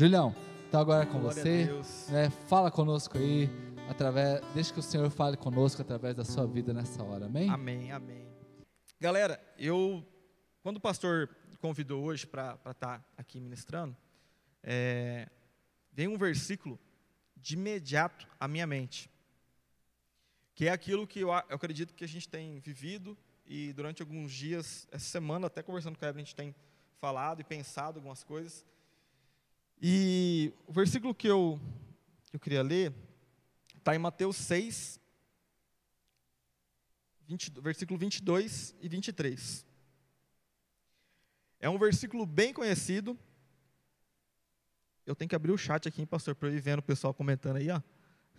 [0.00, 0.34] Julião,
[0.66, 2.10] então agora é com Glória você.
[2.10, 2.30] Né?
[2.48, 3.50] Fala conosco aí,
[3.86, 7.50] através, deixa que o Senhor fale conosco através da sua vida nessa hora, amém?
[7.50, 8.26] Amém, amém.
[8.98, 10.02] Galera, eu,
[10.62, 11.28] quando o pastor
[11.60, 13.94] convidou hoje para estar aqui ministrando,
[14.62, 15.28] é,
[15.92, 16.80] veio um versículo
[17.36, 19.10] de imediato à minha mente,
[20.54, 24.32] que é aquilo que eu, eu acredito que a gente tem vivido e durante alguns
[24.32, 26.54] dias, essa semana, até conversando com a Evelyn, a gente tem
[26.98, 28.64] falado e pensado algumas coisas.
[29.80, 31.58] E o versículo que eu,
[32.28, 32.92] que eu queria ler
[33.78, 35.00] está em Mateus 6,
[37.26, 39.64] 20, versículo 22 e 23.
[41.60, 43.18] É um versículo bem conhecido.
[45.06, 47.14] Eu tenho que abrir o chat aqui, hein, pastor, para eu ir vendo o pessoal
[47.14, 47.80] comentando aí, ó.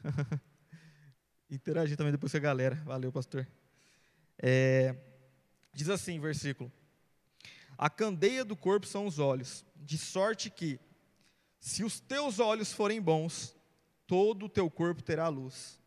[1.50, 2.76] Interagir também depois com a galera.
[2.86, 3.48] Valeu, pastor.
[4.38, 4.96] É,
[5.74, 6.72] diz assim, versículo:
[7.78, 10.80] A candeia do corpo são os olhos, de sorte que,
[11.62, 13.56] se os teus olhos forem bons,
[14.08, 15.80] todo o teu corpo terá luz.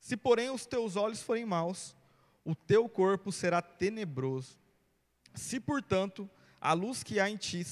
[0.00, 1.94] Se, porém, os teus olhos forem maus,
[2.44, 4.58] o teu corpo será tenebroso.
[5.32, 6.28] Se, portanto,
[6.60, 7.64] a luz que há em ti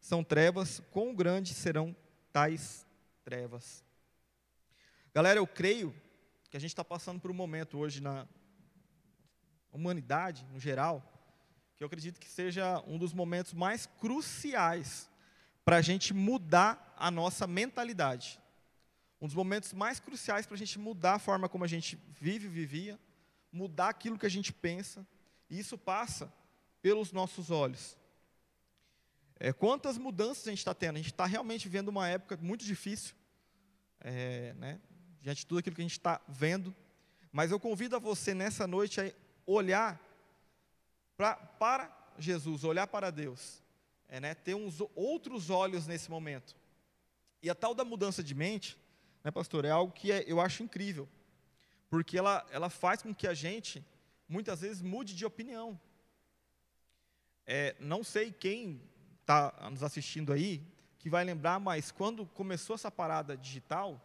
[0.00, 1.94] são trevas, quão grandes serão
[2.32, 2.86] tais
[3.22, 3.84] trevas?
[5.12, 5.94] Galera, eu creio
[6.50, 8.26] que a gente está passando por um momento hoje na
[9.70, 11.02] humanidade, no geral,
[11.76, 15.10] que eu acredito que seja um dos momentos mais cruciais
[15.64, 18.40] para a gente mudar a nossa mentalidade.
[19.20, 22.46] Um dos momentos mais cruciais para a gente mudar a forma como a gente vive,
[22.46, 23.00] vivia,
[23.50, 25.06] mudar aquilo que a gente pensa,
[25.48, 26.32] e isso passa
[26.82, 27.96] pelos nossos olhos.
[29.40, 30.96] É, quantas mudanças a gente está tendo?
[30.96, 33.14] A gente está realmente vivendo uma época muito difícil,
[34.00, 34.80] é, né,
[35.22, 36.74] diante de tudo aquilo que a gente está vendo,
[37.32, 39.10] mas eu convido a você nessa noite a
[39.46, 40.00] olhar
[41.16, 43.63] pra, para Jesus, olhar para Deus,
[44.14, 46.54] é, né, ter uns outros olhos nesse momento.
[47.42, 48.78] E a tal da mudança de mente,
[49.24, 51.08] né, pastor, é algo que é, eu acho incrível,
[51.90, 53.84] porque ela, ela faz com que a gente,
[54.28, 55.80] muitas vezes, mude de opinião.
[57.44, 58.80] É, não sei quem
[59.20, 60.64] está nos assistindo aí,
[60.96, 64.00] que vai lembrar, mas quando começou essa parada digital,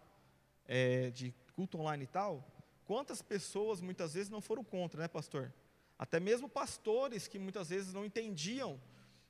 [0.65, 2.43] é, de culto online e tal,
[2.83, 5.53] quantas pessoas muitas vezes não foram contra, né, pastor?
[5.99, 8.81] Até mesmo pastores que muitas vezes não entendiam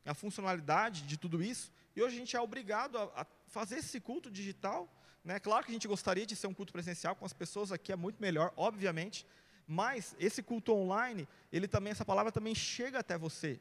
[0.05, 3.99] a funcionalidade de tudo isso, e hoje a gente é obrigado a, a fazer esse
[3.99, 4.91] culto digital.
[5.23, 5.39] Né?
[5.39, 7.95] Claro que a gente gostaria de ser um culto presencial com as pessoas aqui, é
[7.95, 9.25] muito melhor, obviamente,
[9.67, 13.59] mas esse culto online, ele também, essa palavra também chega até você.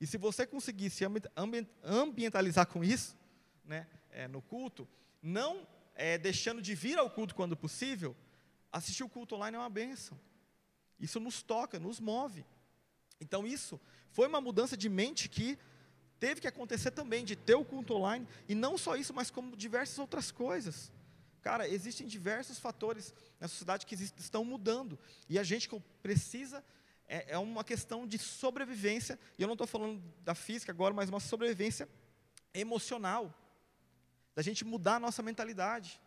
[0.00, 3.16] E se você conseguir se ambi- ambi- ambientalizar com isso,
[3.64, 4.86] né, é, no culto,
[5.22, 8.14] não é, deixando de vir ao culto quando possível,
[8.70, 10.18] assistir o culto online é uma bênção.
[11.00, 12.44] Isso nos toca, nos move.
[13.20, 13.80] Então isso
[14.10, 15.58] foi uma mudança de mente que
[16.18, 19.56] teve que acontecer também, de ter o culto online, e não só isso, mas como
[19.56, 20.92] diversas outras coisas.
[21.40, 24.98] Cara, existem diversos fatores na sociedade que estão mudando,
[25.28, 25.68] e a gente
[26.02, 26.64] precisa,
[27.06, 31.08] é, é uma questão de sobrevivência, e eu não estou falando da física agora, mas
[31.08, 31.88] uma sobrevivência
[32.52, 33.32] emocional,
[34.34, 36.00] da gente mudar a nossa mentalidade.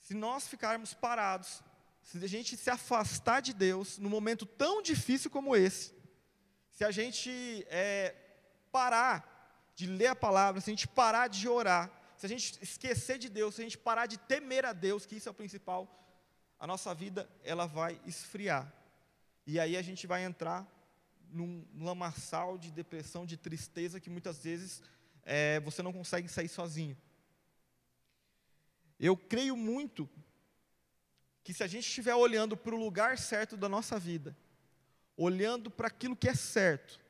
[0.00, 1.62] Se nós ficarmos parados,
[2.02, 5.94] se a gente se afastar de Deus num momento tão difícil como esse,
[6.70, 7.30] se a gente
[7.68, 8.14] é,
[8.74, 9.16] parar
[9.76, 11.84] de ler a palavra, se a gente parar de orar,
[12.16, 15.14] se a gente esquecer de Deus, se a gente parar de temer a Deus, que
[15.14, 15.82] isso é o principal,
[16.58, 18.72] a nossa vida ela vai esfriar.
[19.46, 20.66] E aí a gente vai entrar
[21.30, 24.82] num lamaçal de depressão, de tristeza que muitas vezes
[25.22, 26.96] é, você não consegue sair sozinho.
[28.98, 30.10] Eu creio muito
[31.44, 34.36] que se a gente estiver olhando para o lugar certo da nossa vida,
[35.16, 37.03] olhando para aquilo que é certo,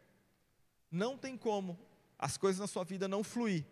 [0.94, 1.78] não tem como
[2.18, 3.66] as coisas na sua vida não fluir.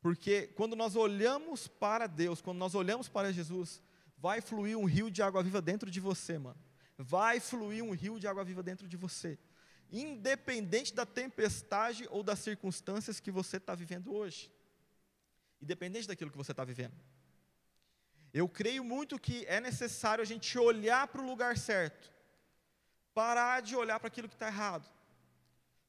[0.00, 3.82] Porque quando nós olhamos para Deus, quando nós olhamos para Jesus,
[4.16, 6.58] vai fluir um rio de água viva dentro de você, mano.
[6.96, 9.38] Vai fluir um rio de água viva dentro de você.
[9.90, 14.52] Independente da tempestade ou das circunstâncias que você está vivendo hoje.
[15.60, 16.94] Independente daquilo que você está vivendo.
[18.32, 22.10] Eu creio muito que é necessário a gente olhar para o lugar certo.
[23.12, 24.88] Parar de olhar para aquilo que está errado.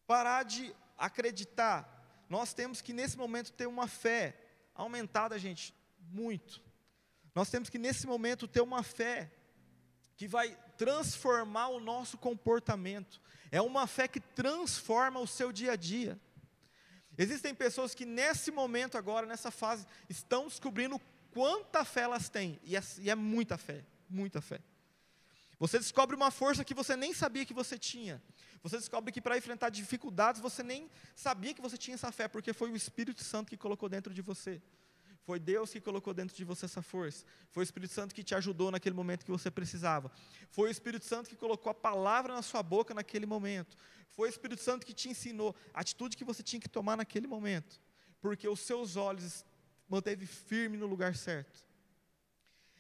[0.06, 2.26] Parar de acreditar.
[2.30, 4.38] Nós temos que, nesse momento, ter uma fé
[4.74, 5.74] aumentada, gente,
[6.12, 6.62] muito.
[7.36, 9.32] Nós temos que, nesse momento, ter uma fé
[10.16, 13.22] que vai transformar o nosso comportamento.
[13.52, 16.20] É uma fé que transforma o seu dia a dia.
[17.18, 21.00] Existem pessoas que, nesse momento, agora, nessa fase, estão descobrindo
[21.32, 22.60] quanta fé elas têm.
[22.64, 24.60] E é, e é muita fé, muita fé.
[25.60, 28.22] Você descobre uma força que você nem sabia que você tinha.
[28.64, 32.54] Você descobre que para enfrentar dificuldades você nem sabia que você tinha essa fé, porque
[32.54, 34.62] foi o Espírito Santo que colocou dentro de você.
[35.26, 37.26] Foi Deus que colocou dentro de você essa força.
[37.52, 40.10] Foi o Espírito Santo que te ajudou naquele momento que você precisava.
[40.50, 43.76] Foi o Espírito Santo que colocou a palavra na sua boca naquele momento.
[44.12, 47.28] Foi o Espírito Santo que te ensinou a atitude que você tinha que tomar naquele
[47.28, 47.82] momento.
[48.22, 49.46] Porque os seus olhos
[49.90, 51.60] manteve firme no lugar certo.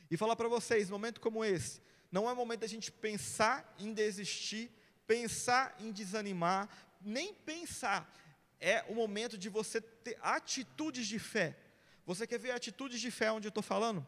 [0.09, 1.81] E falar para vocês, momento como esse,
[2.11, 4.69] não é momento da gente pensar em desistir,
[5.05, 6.69] pensar em desanimar,
[7.01, 8.11] nem pensar.
[8.59, 11.57] É o momento de você ter atitudes de fé.
[12.05, 14.05] Você quer ver atitudes de fé onde eu estou falando?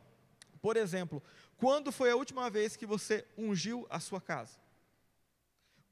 [0.62, 1.22] Por exemplo,
[1.58, 4.58] quando foi a última vez que você ungiu a sua casa?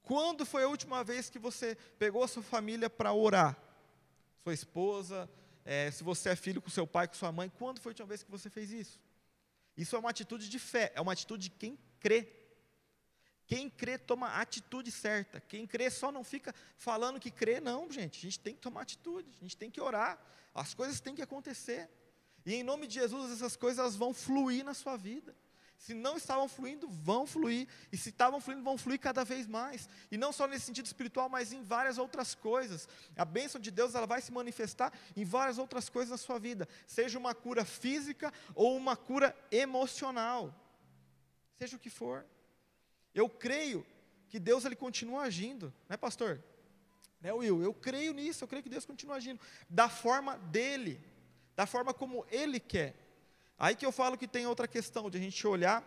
[0.01, 3.57] Quando foi a última vez que você pegou a sua família para orar?
[4.43, 5.29] Sua esposa,
[5.63, 8.07] é, se você é filho com seu pai, com sua mãe, quando foi a última
[8.07, 8.99] vez que você fez isso?
[9.77, 12.29] Isso é uma atitude de fé, é uma atitude de quem crê.
[13.45, 15.41] Quem crê toma a atitude certa.
[15.41, 18.19] Quem crê só não fica falando que crê, não, gente.
[18.19, 20.17] A gente tem que tomar atitude, a gente tem que orar.
[20.53, 21.89] As coisas têm que acontecer.
[22.45, 25.35] E em nome de Jesus, essas coisas vão fluir na sua vida.
[25.77, 27.67] Se não estavam fluindo, vão fluir.
[27.91, 29.89] E se estavam fluindo, vão fluir cada vez mais.
[30.09, 32.87] E não só nesse sentido espiritual, mas em várias outras coisas.
[33.17, 36.69] A bênção de Deus ela vai se manifestar em várias outras coisas na sua vida.
[36.87, 40.55] Seja uma cura física ou uma cura emocional.
[41.57, 42.25] Seja o que for.
[43.13, 43.85] Eu creio
[44.29, 46.43] que Deus ele continua agindo, né, pastor?
[47.21, 47.61] Né, Will?
[47.61, 49.39] Eu creio nisso, eu creio que Deus continua agindo
[49.69, 50.99] da forma dele,
[51.55, 52.95] da forma como ele quer.
[53.57, 55.81] Aí que eu falo que tem outra questão de a gente olhar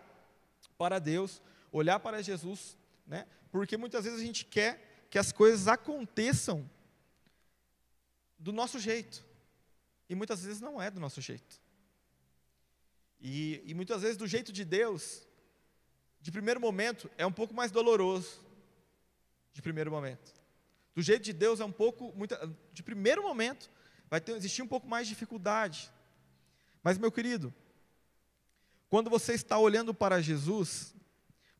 [0.78, 1.43] para Deus,
[1.73, 2.76] olhar para Jesus,
[3.06, 3.26] né?
[3.50, 6.69] Porque muitas vezes a gente quer que as coisas aconteçam
[8.38, 9.25] do nosso jeito.
[10.08, 11.61] E muitas vezes não é do nosso jeito.
[13.20, 15.26] E, e muitas vezes do jeito de Deus,
[16.26, 18.43] de primeiro momento, é um pouco mais doloroso.
[19.52, 20.34] De primeiro momento.
[20.93, 22.12] Do jeito de Deus é um pouco,
[22.73, 23.70] de primeiro momento,
[24.11, 25.88] vai ter, existir um pouco mais de dificuldade.
[26.82, 27.55] Mas, meu querido,
[28.88, 30.96] quando você está olhando para Jesus,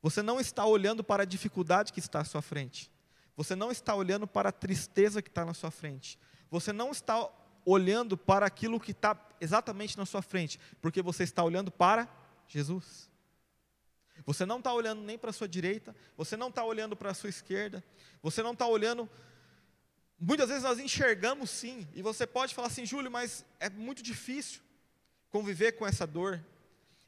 [0.03, 2.91] você não está olhando para a dificuldade que está à sua frente.
[3.37, 6.19] Você não está olhando para a tristeza que está na sua frente.
[6.51, 7.31] Você não está
[7.65, 12.09] olhando para aquilo que está exatamente na sua frente, porque você está olhando para
[12.49, 13.09] Jesus.
[14.27, 17.15] Você não está olhando nem para a sua direita, você não está olhando para a
[17.15, 17.83] sua esquerda,
[18.23, 19.09] você não está olhando
[20.19, 24.63] Muitas vezes nós enxergamos sim, e você pode falar assim, Júlio, mas é muito difícil
[25.31, 26.43] conviver com essa dor,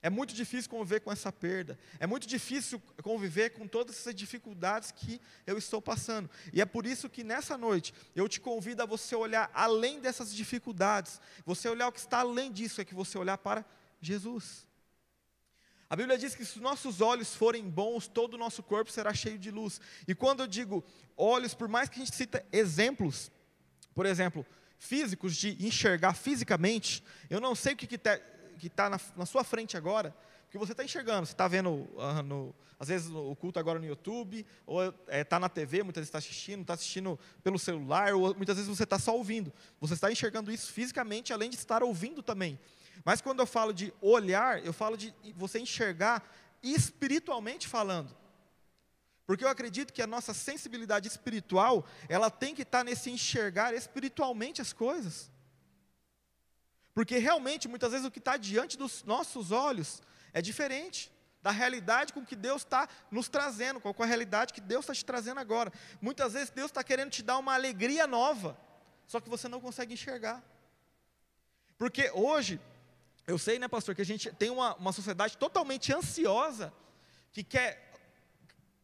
[0.03, 4.93] é muito difícil conviver com essa perda, é muito difícil conviver com todas essas dificuldades
[4.93, 6.29] que eu estou passando.
[6.53, 10.33] E é por isso que nessa noite eu te convido a você olhar além dessas
[10.33, 13.65] dificuldades, você olhar o que está além disso, é que você olhar para
[14.03, 14.68] Jesus.
[15.91, 19.39] A Bíblia diz que se nossos olhos forem bons, todo o nosso corpo será cheio
[19.39, 19.81] de luz.
[20.07, 20.85] E quando eu digo
[21.17, 23.31] olhos, por mais que a gente cita exemplos,
[23.95, 24.45] por exemplo,
[24.79, 28.19] físicos de enxergar fisicamente, eu não sei o que está
[28.75, 30.15] tá na, na, sua frente agora,
[30.51, 31.27] que você está enxergando.
[31.27, 35.25] Você está vendo, uh, no, às vezes, o culto agora no YouTube, ou está é,
[35.25, 38.85] tá na TV, muitas vezes está assistindo, está assistindo pelo celular, ou muitas vezes você
[38.85, 39.51] está só ouvindo.
[39.81, 42.59] Você está enxergando isso fisicamente, além de estar ouvindo também.
[43.05, 46.23] Mas quando eu falo de olhar, eu falo de você enxergar
[46.63, 48.17] espiritualmente falando.
[49.27, 54.63] Porque eu acredito que a nossa sensibilidade espiritual, ela tem que estar nesse enxergar espiritualmente
[54.63, 55.31] as coisas.
[56.95, 60.03] Porque realmente, muitas vezes, o que está diante dos nossos olhos
[60.33, 61.13] é diferente
[61.43, 65.05] da realidade com que Deus está nos trazendo, com a realidade que Deus está te
[65.05, 65.73] trazendo agora.
[66.01, 68.59] Muitas vezes Deus está querendo te dar uma alegria nova,
[69.07, 70.43] só que você não consegue enxergar.
[71.77, 72.61] Porque hoje,
[73.29, 76.73] eu sei, né, pastor, que a gente tem uma, uma sociedade totalmente ansiosa,
[77.31, 77.93] que quer,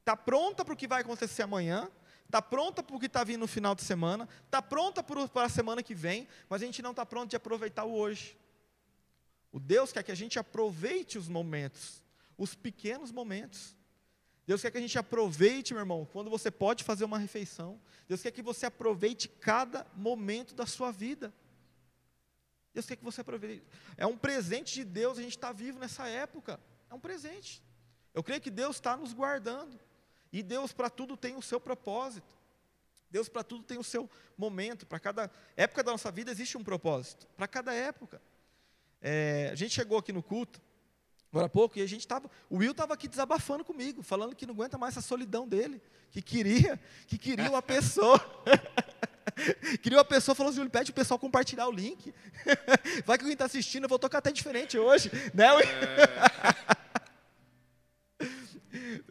[0.00, 1.90] está pronta para o que vai acontecer amanhã,
[2.26, 5.48] está pronta para o que está vindo no final de semana, está pronta para a
[5.48, 8.38] semana que vem, mas a gente não está pronto de aproveitar o hoje.
[9.50, 12.04] O Deus quer que a gente aproveite os momentos,
[12.36, 13.74] os pequenos momentos.
[14.46, 17.80] Deus quer que a gente aproveite, meu irmão, quando você pode fazer uma refeição.
[18.06, 21.32] Deus quer que você aproveite cada momento da sua vida.
[22.74, 23.64] Deus quer que você aproveite.
[23.96, 26.58] É um presente de Deus a gente estar tá vivo nessa época.
[26.90, 27.62] É um presente.
[28.12, 29.78] Eu creio que Deus está nos guardando.
[30.32, 32.36] E Deus para tudo tem o seu propósito.
[33.08, 34.84] Deus para tudo tem o seu momento.
[34.84, 37.28] Para cada época da nossa vida existe um propósito.
[37.36, 38.20] Para cada época.
[39.00, 40.60] É, a gente chegou aqui no culto,
[41.30, 42.28] agora há pouco, e a gente estava.
[42.48, 46.22] O Will estava aqui desabafando comigo, falando que não aguenta mais essa solidão dele, que
[46.22, 48.18] queria, que queria uma pessoa.
[49.82, 52.14] Queria uma pessoa falou assim, pede o pessoal compartilhar o link.
[53.06, 55.10] Vai que alguém está assistindo, eu vou tocar até diferente hoje.
[55.32, 55.46] Né?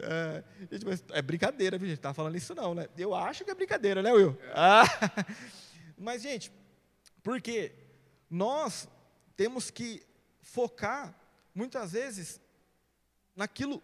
[0.05, 2.00] É, gente, mas é brincadeira, viu, gente?
[2.00, 2.88] Tá falando isso não, né?
[2.98, 4.38] Eu acho que é brincadeira, né, Will?
[4.53, 4.84] Ah,
[5.98, 6.51] mas, gente,
[7.24, 7.74] porque
[8.29, 8.89] nós
[9.38, 10.05] temos que
[10.41, 11.15] focar,
[11.55, 12.41] muitas vezes,
[13.36, 13.82] naquilo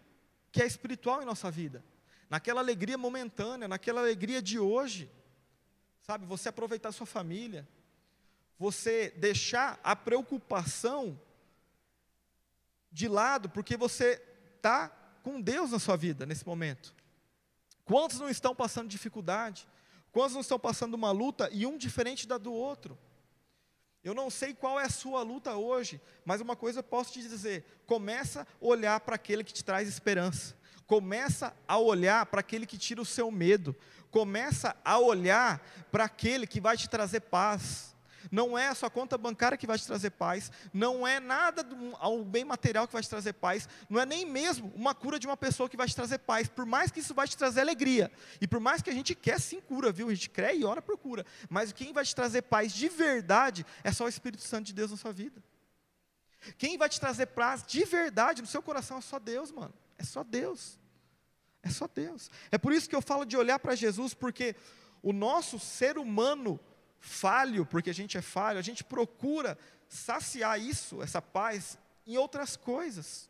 [0.52, 1.82] que é espiritual em nossa vida,
[2.28, 5.10] naquela alegria momentânea, naquela alegria de hoje,
[6.02, 6.26] sabe?
[6.26, 7.68] Você aproveitar sua família,
[8.58, 11.18] você deixar a preocupação
[12.90, 14.22] de lado, porque você
[14.56, 14.88] está
[15.22, 16.94] com Deus na sua vida nesse momento.
[17.84, 19.66] Quantos não estão passando dificuldade?
[20.12, 22.98] Quantos não estão passando uma luta e um diferente da do outro?
[24.02, 27.20] Eu não sei qual é a sua luta hoje, mas uma coisa eu posso te
[27.20, 30.58] dizer: começa a olhar para aquele que te traz esperança.
[30.86, 33.76] Começa a olhar para aquele que tira o seu medo.
[34.10, 37.90] Começa a olhar para aquele que vai te trazer paz
[38.30, 41.96] não é a sua conta bancária que vai te trazer paz, não é nada do
[41.98, 45.26] ao bem material que vai te trazer paz, não é nem mesmo uma cura de
[45.26, 48.10] uma pessoa que vai te trazer paz, por mais que isso vai te trazer alegria,
[48.40, 50.08] e por mais que a gente quer sim cura, viu?
[50.08, 53.64] A gente crê e ora por cura, mas quem vai te trazer paz de verdade
[53.82, 55.42] é só o Espírito Santo de Deus na sua vida.
[56.56, 59.74] Quem vai te trazer paz de verdade no seu coração é só Deus, mano.
[59.98, 60.79] É só Deus.
[61.62, 62.30] É só Deus.
[62.50, 64.56] É por isso que eu falo de olhar para Jesus, porque
[65.02, 66.58] o nosso ser humano
[66.98, 72.56] falho, porque a gente é falho, a gente procura saciar isso, essa paz, em outras
[72.56, 73.28] coisas.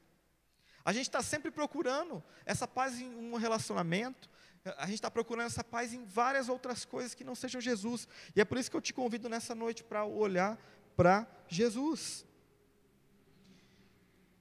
[0.84, 4.28] A gente está sempre procurando essa paz em um relacionamento,
[4.76, 8.06] a gente está procurando essa paz em várias outras coisas que não sejam Jesus.
[8.34, 10.58] E é por isso que eu te convido nessa noite para olhar
[10.96, 12.26] para Jesus.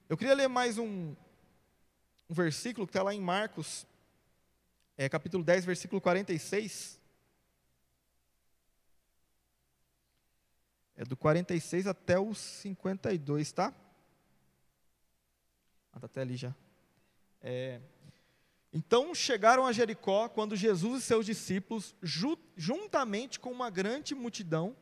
[0.08, 1.14] Eu queria ler mais um,
[2.30, 3.84] um versículo que está lá em Marcos,
[4.96, 7.00] é, capítulo 10, versículo 46.
[10.94, 13.74] É do 46 até o 52, tá?
[15.92, 16.54] Ah, tá até ali já.
[17.42, 17.80] É,
[18.72, 24.76] então chegaram a Jericó quando Jesus e seus discípulos, ju, juntamente com uma grande multidão,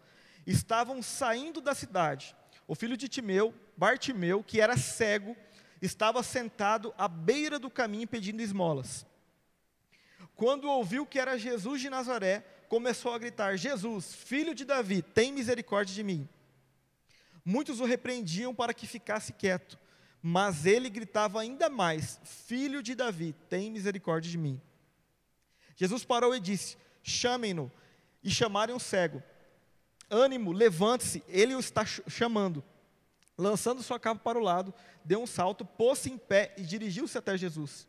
[0.46, 2.36] estavam saindo da cidade.
[2.66, 5.34] O filho de Timeu, Bartimeu, que era cego,
[5.80, 9.06] estava sentado à beira do caminho pedindo esmolas.
[10.34, 15.32] Quando ouviu que era Jesus de Nazaré, começou a gritar: Jesus, filho de Davi, tem
[15.32, 16.28] misericórdia de mim.
[17.44, 19.78] Muitos o repreendiam para que ficasse quieto,
[20.22, 24.60] mas ele gritava ainda mais: Filho de Davi, tem misericórdia de mim.
[25.74, 27.70] Jesus parou e disse: Chamem-no.
[28.22, 29.22] E chamaram o cego.
[30.10, 32.64] Ânimo, levante-se, ele o está chamando.
[33.38, 37.38] Lançando sua capa para o lado, deu um salto, pôs-se em pé e dirigiu-se até
[37.38, 37.86] Jesus.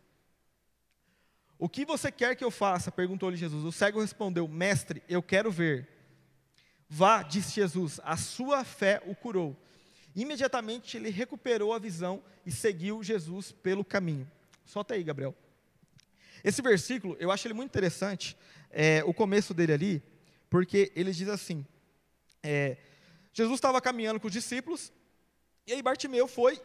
[1.58, 2.92] O que você quer que eu faça?
[2.92, 3.66] perguntou-lhe Jesus.
[3.66, 5.90] O cego respondeu: Mestre, eu quero ver.
[6.88, 9.56] Vá, disse Jesus, a sua fé o curou.
[10.16, 14.30] Imediatamente ele recuperou a visão e seguiu Jesus pelo caminho.
[14.66, 15.36] Solta aí, Gabriel.
[16.44, 18.38] Esse versículo, eu acho ele muito interessante,
[18.72, 20.04] é, o começo dele ali,
[20.50, 21.66] porque ele diz assim:
[22.42, 22.78] é,
[23.34, 24.92] Jesus estava caminhando com os discípulos,
[25.70, 26.60] e aí Bartimeu foi,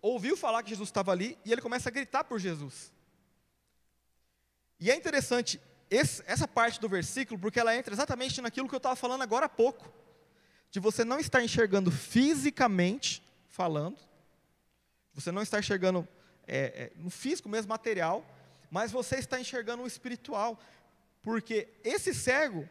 [0.00, 2.90] ouviu falar que Jesus estava ali, e ele começa a gritar por Jesus.
[4.80, 5.60] E é interessante
[5.90, 9.44] esse, essa parte do versículo, porque ela entra exatamente naquilo que eu estava falando agora
[9.44, 9.92] há pouco,
[10.70, 13.98] de você não estar enxergando fisicamente falando,
[15.12, 16.08] você não está enxergando
[16.46, 18.24] é, é, no físico mesmo, material,
[18.70, 20.58] mas você está enxergando o espiritual,
[21.20, 22.66] porque esse cego,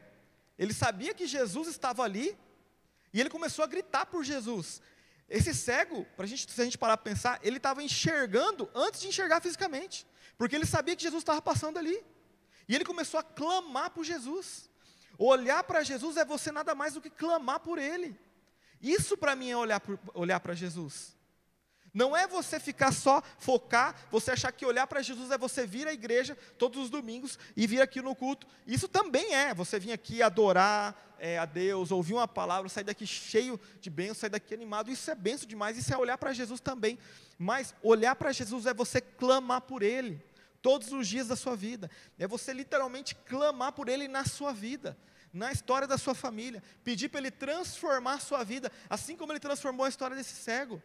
[0.58, 2.36] ele sabia que Jesus estava ali,
[3.14, 4.82] e ele começou a gritar por Jesus.
[5.32, 9.08] Esse cego, pra gente, se a gente parar para pensar, ele estava enxergando antes de
[9.08, 10.06] enxergar fisicamente.
[10.38, 12.04] Porque ele sabia que Jesus estava passando ali.
[12.68, 14.70] E ele começou a clamar por Jesus.
[15.18, 18.20] Olhar para Jesus é você nada mais do que clamar por Ele.
[18.82, 19.56] Isso para mim é
[20.14, 21.16] olhar para Jesus.
[21.94, 25.88] Não é você ficar só focar, você achar que olhar para Jesus é você vir
[25.88, 28.48] à igreja todos os domingos e vir aqui no culto.
[28.66, 33.06] Isso também é, você vir aqui adorar é, a Deus, ouvir uma palavra, sair daqui
[33.06, 34.90] cheio de bênção, sair daqui animado.
[34.90, 36.98] Isso é benção demais, isso é olhar para Jesus também.
[37.38, 40.24] Mas olhar para Jesus é você clamar por Ele
[40.62, 41.92] todos os dias da sua vida.
[42.18, 44.98] É você literalmente clamar por Ele na sua vida
[45.34, 49.40] na história da sua família, pedir para Ele transformar a sua vida, assim como Ele
[49.40, 50.82] transformou a história desse cego.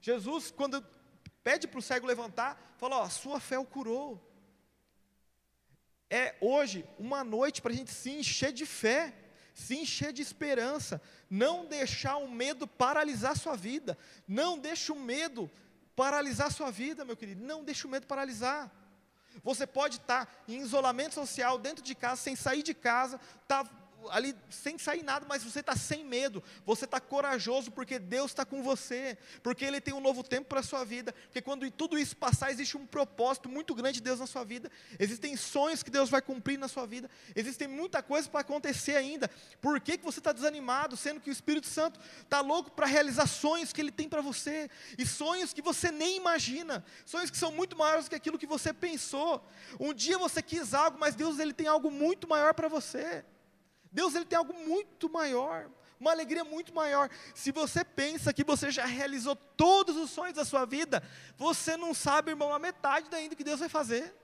[0.00, 0.84] Jesus, quando
[1.42, 4.26] pede para o cego levantar, fala: ó, a sua fé o curou.
[6.08, 9.14] É hoje uma noite para a gente se encher de fé,
[9.54, 15.48] se encher de esperança, não deixar o medo paralisar sua vida, não deixe o medo
[15.94, 18.72] paralisar sua vida, meu querido, não deixe o medo paralisar.
[19.44, 23.64] Você pode estar em isolamento social dentro de casa, sem sair de casa, tá
[24.10, 28.44] ali sem sair nada, mas você está sem medo, você está corajoso porque Deus está
[28.44, 31.98] com você, porque Ele tem um novo tempo para a sua vida, porque quando tudo
[31.98, 35.90] isso passar, existe um propósito muito grande de Deus na sua vida, existem sonhos que
[35.90, 39.28] Deus vai cumprir na sua vida, existem muita coisa para acontecer ainda,
[39.60, 43.26] por que, que você está desanimado, sendo que o Espírito Santo está louco para realizar
[43.26, 47.52] sonhos que Ele tem para você, e sonhos que você nem imagina, sonhos que são
[47.52, 49.44] muito maiores do que aquilo que você pensou,
[49.78, 53.24] um dia você quis algo, mas Deus Ele tem algo muito maior para você,
[53.90, 55.68] Deus ele tem algo muito maior,
[55.98, 57.10] uma alegria muito maior.
[57.34, 61.02] Se você pensa que você já realizou todos os sonhos da sua vida,
[61.36, 64.14] você não sabe, irmão, a metade ainda que Deus vai fazer.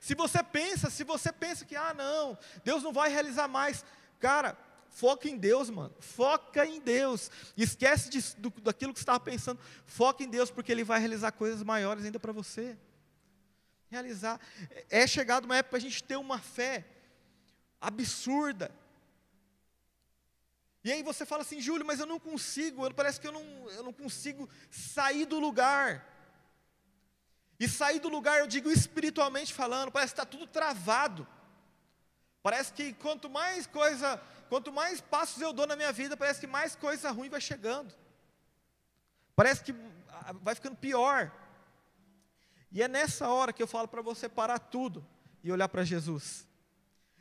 [0.00, 3.84] Se você pensa, se você pensa que ah, não, Deus não vai realizar mais,
[4.18, 4.56] cara,
[4.88, 5.94] foca em Deus, mano.
[6.00, 7.30] Foca em Deus.
[7.56, 9.60] Esquece de, do, daquilo que você estava pensando.
[9.86, 12.76] Foca em Deus, porque Ele vai realizar coisas maiores ainda para você.
[13.90, 14.40] Realizar.
[14.88, 16.86] É chegado uma época para a gente ter uma fé
[17.82, 18.70] absurda.
[20.84, 23.82] E aí você fala assim, Júlio, mas eu não consigo, parece que eu não, eu
[23.82, 26.08] não consigo sair do lugar.
[27.58, 31.26] E sair do lugar, eu digo espiritualmente falando, parece que está tudo travado.
[32.42, 36.46] Parece que quanto mais coisa, quanto mais passos eu dou na minha vida, parece que
[36.46, 37.94] mais coisa ruim vai chegando.
[39.36, 39.74] Parece que
[40.40, 41.30] vai ficando pior.
[42.72, 45.06] E é nessa hora que eu falo para você parar tudo
[45.44, 46.50] e olhar para Jesus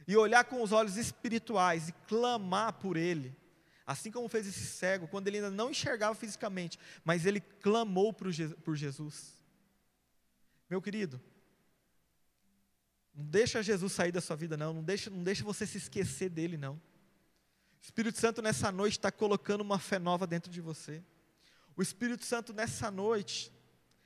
[0.07, 3.35] e olhar com os olhos espirituais e clamar por Ele,
[3.85, 8.31] assim como fez esse cego, quando ele ainda não enxergava fisicamente, mas ele clamou por
[8.75, 9.33] Jesus.
[10.69, 11.21] Meu querido,
[13.13, 16.29] não deixa Jesus sair da sua vida, não, não deixa, não deixa você se esquecer
[16.29, 16.75] dele, não.
[16.75, 21.03] O Espírito Santo nessa noite está colocando uma fé nova dentro de você.
[21.75, 23.51] O Espírito Santo nessa noite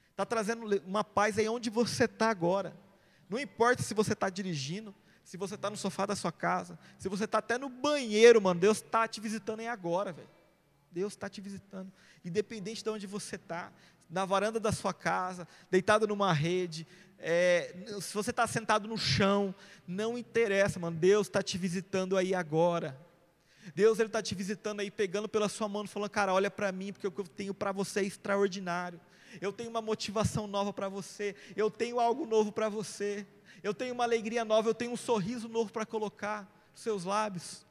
[0.09, 2.75] está trazendo uma paz aí onde você está agora.
[3.29, 7.09] Não importa se você está dirigindo, se você está no sofá da sua casa, se
[7.09, 10.29] você está até no banheiro, mano, Deus está te visitando aí agora, velho.
[10.91, 11.91] Deus está te visitando,
[12.23, 13.73] independente de onde você está,
[14.09, 19.53] na varanda da sua casa, deitado numa rede, é, se você está sentado no chão,
[19.87, 22.97] não interessa, mano, Deus está te visitando aí agora.
[23.73, 26.93] Deus ele está te visitando aí, pegando pela sua mão, falando, cara, olha para mim,
[26.93, 29.01] porque o que eu tenho para você é extraordinário.
[29.41, 33.25] Eu tenho uma motivação nova para você, eu tenho algo novo para você.
[33.65, 37.65] Eu tenho uma alegria nova, eu tenho um sorriso novo para colocar nos seus lábios.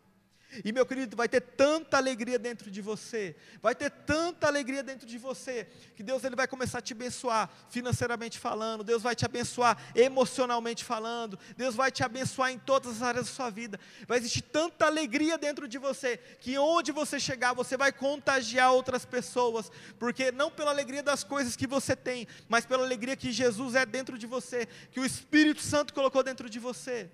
[0.62, 5.06] E meu querido, vai ter tanta alegria dentro de você, vai ter tanta alegria dentro
[5.06, 9.24] de você, que Deus ele vai começar a te abençoar financeiramente falando, Deus vai te
[9.24, 13.80] abençoar emocionalmente falando, Deus vai te abençoar em todas as áreas da sua vida.
[14.06, 19.04] Vai existir tanta alegria dentro de você, que onde você chegar, você vai contagiar outras
[19.04, 23.74] pessoas, porque não pela alegria das coisas que você tem, mas pela alegria que Jesus
[23.74, 27.10] é dentro de você, que o Espírito Santo colocou dentro de você.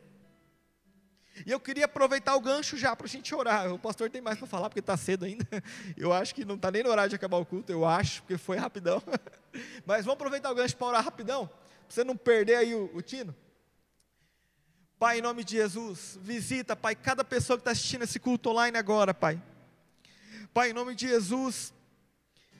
[1.46, 3.72] E eu queria aproveitar o gancho já para a gente orar.
[3.72, 5.46] O pastor tem mais para falar, porque está cedo ainda.
[5.96, 8.36] Eu acho que não está nem no horário de acabar o culto, eu acho, porque
[8.36, 9.02] foi rapidão.
[9.86, 11.56] Mas vamos aproveitar o gancho para orar rapidão, para
[11.88, 13.34] você não perder aí o, o tino.
[14.98, 18.76] Pai, em nome de Jesus, visita, Pai, cada pessoa que está assistindo esse culto online
[18.76, 19.42] agora, Pai.
[20.52, 21.72] Pai, em nome de Jesus,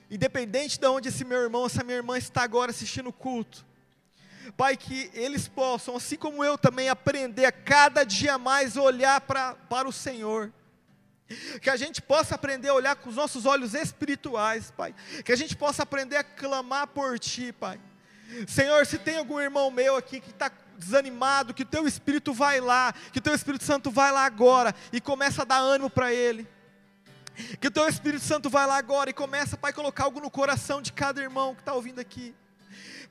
[0.09, 3.65] independente de onde esse meu irmão, essa minha irmã está agora assistindo o culto,
[4.57, 9.55] Pai, que eles possam, assim como eu também, aprender a cada dia mais olhar pra,
[9.55, 10.51] para o Senhor.
[11.61, 14.93] Que a gente possa aprender a olhar com os nossos olhos espirituais, Pai.
[15.23, 17.79] Que a gente possa aprender a clamar por Ti, Pai.
[18.47, 22.59] Senhor, se tem algum irmão meu aqui que está desanimado, que o Teu Espírito vai
[22.59, 26.13] lá, que o Teu Espírito Santo vai lá agora e começa a dar ânimo para
[26.13, 26.47] ele.
[27.59, 30.29] Que o Teu Espírito Santo vai lá agora e começa, Pai, a colocar algo no
[30.29, 32.35] coração de cada irmão que está ouvindo aqui.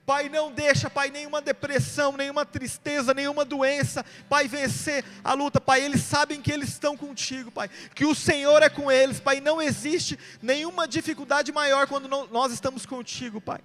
[0.06, 5.82] Pai, não deixa, Pai, nenhuma depressão, nenhuma tristeza, nenhuma doença, Pai, vencer a luta, Pai.
[5.82, 9.40] Eles sabem que eles estão contigo, Pai, que o Senhor é com eles, Pai.
[9.40, 13.60] Não existe nenhuma dificuldade maior quando nós estamos contigo, Pai.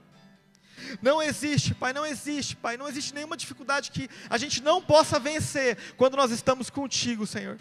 [1.02, 5.20] Não existe, Pai, não existe, Pai, não existe nenhuma dificuldade que a gente não possa
[5.20, 7.58] vencer quando nós estamos contigo, Senhor.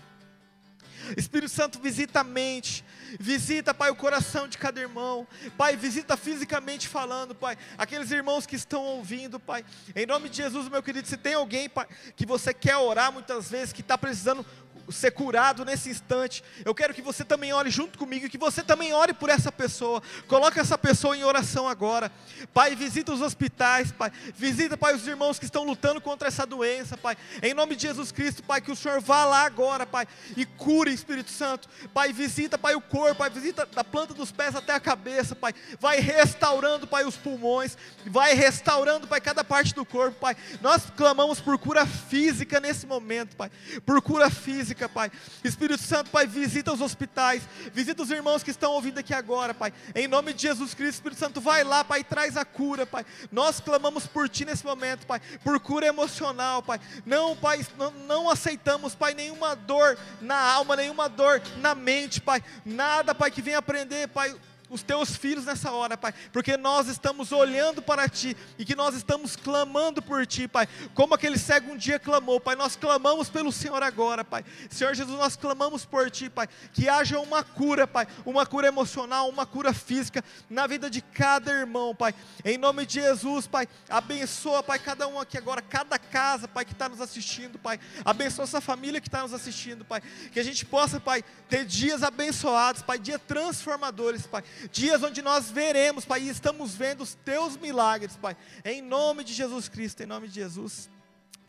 [1.17, 2.85] Espírito Santo visita a mente,
[3.19, 8.57] visita, Pai, o coração de cada irmão, Pai, visita fisicamente falando, Pai, aqueles irmãos que
[8.57, 9.65] estão ouvindo, Pai,
[9.95, 11.87] em nome de Jesus, meu querido, se tem alguém, Pai,
[12.17, 14.45] que você quer orar muitas vezes, que está precisando
[14.91, 16.43] ser curado nesse instante.
[16.65, 20.03] Eu quero que você também ore junto comigo, que você também ore por essa pessoa.
[20.29, 22.11] Coloque essa pessoa em oração agora.
[22.53, 24.11] Pai, visita os hospitais, Pai.
[24.37, 27.17] Visita, Pai, os irmãos que estão lutando contra essa doença, Pai.
[27.43, 30.93] Em nome de Jesus Cristo, Pai, que o Senhor vá lá agora, Pai, e cure,
[30.93, 31.69] Espírito Santo.
[31.93, 35.55] Pai, visita, Pai, o corpo, Pai, visita da planta dos pés até a cabeça, Pai.
[35.81, 37.77] Vai restaurando, Pai, os pulmões.
[38.07, 40.37] Vai restaurando, Pai, cada parte do corpo, Pai.
[40.61, 43.51] Nós clamamos por cura física nesse momento, Pai.
[43.87, 45.11] Por cura física física, Pai.
[45.43, 49.73] Espírito Santo, Pai, visita os hospitais, visita os irmãos que estão ouvindo aqui agora, Pai.
[49.95, 53.07] Em nome de Jesus Cristo, Espírito Santo, vai lá, Pai, traz a cura, Pai.
[53.31, 56.81] Nós clamamos por Ti nesse momento, Pai, por cura emocional, Pai.
[57.07, 62.43] Não, Pai, não, não aceitamos, Pai, nenhuma dor na alma, nenhuma dor na mente, Pai.
[62.65, 64.35] Nada, Pai, que venha aprender, Pai
[64.75, 68.97] os teus filhos nessa hora, Pai, porque nós estamos olhando para Ti e que nós
[68.97, 73.53] estamos clamando por Ti, Pai, como aquele cego um dia clamou, Pai, nós clamamos pelo
[73.53, 78.09] Senhor agora, Pai, Senhor Jesus, nós clamamos por Ti, Pai, que haja uma cura, Pai,
[78.27, 82.13] uma cura emocional, uma cura física na vida de cada irmão, Pai,
[82.45, 86.73] em nome de Jesus, Pai, abençoa, Pai, cada um aqui agora, cada casa, Pai, que
[86.73, 90.67] está nos assistindo, Pai, abençoa essa família que está nos assistindo, Pai, que a gente
[90.67, 96.29] possa, Pai, ter dias abençoados, Pai, dias transformadores, Pai, dias onde nós veremos, Pai, e
[96.29, 100.91] estamos vendo os teus milagres, Pai, em nome de Jesus Cristo, em nome de Jesus.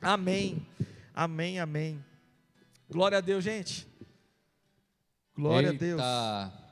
[0.02, 0.66] Amém.
[1.14, 2.04] Amém, amém.
[2.90, 3.88] Glória a Deus, gente.
[5.36, 5.76] Glória Eita.
[5.76, 6.66] a Deus.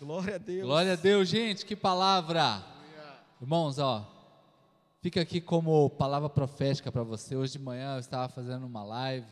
[0.00, 0.66] Glória a Deus.
[0.66, 2.62] Glória a Deus, gente, que palavra.
[3.40, 4.08] Irmãos, ó,
[5.00, 7.36] fica aqui como palavra profética para você.
[7.36, 9.26] Hoje de manhã eu estava fazendo uma live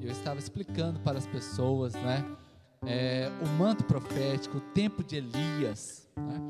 [0.00, 2.24] e eu estava explicando para as pessoas, né?
[2.86, 6.08] É, o manto profético, o tempo de Elias.
[6.16, 6.40] Né?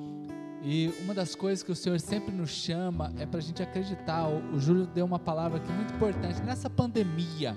[0.62, 4.28] E uma das coisas que o Senhor sempre nos chama é para a gente acreditar.
[4.28, 6.40] O, o Júlio deu uma palavra aqui muito importante.
[6.42, 7.56] Nessa pandemia,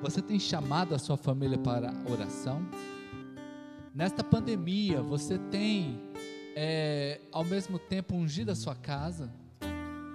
[0.00, 2.66] você tem chamado a sua família para oração?
[3.94, 6.00] Nesta pandemia, você tem,
[6.56, 9.30] é, ao mesmo tempo, ungido a sua casa,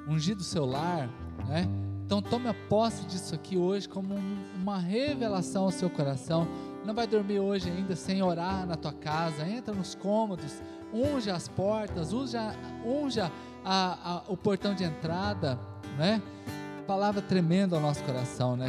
[0.08, 1.08] ungido o seu lar,
[1.48, 1.68] né?
[2.04, 6.48] Então, tome a posse disso aqui hoje como um, uma revelação ao seu coração.
[6.86, 9.48] Não vai dormir hoje ainda sem orar na tua casa.
[9.48, 10.62] Entra nos cômodos,
[10.94, 13.32] unja as portas, unja, unja
[13.64, 15.60] a, a, o portão de entrada,
[15.98, 16.22] né?
[16.86, 18.64] Palavra tremenda ao nosso coração, né?